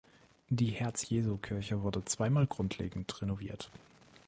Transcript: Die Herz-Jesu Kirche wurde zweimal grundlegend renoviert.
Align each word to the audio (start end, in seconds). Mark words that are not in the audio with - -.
Die 0.49 0.71
Herz-Jesu 0.71 1.37
Kirche 1.37 1.83
wurde 1.83 2.03
zweimal 2.05 2.47
grundlegend 2.47 3.21
renoviert. 3.21 3.69